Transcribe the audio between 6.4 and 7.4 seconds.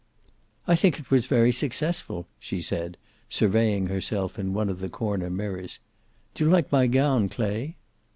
you like my gown,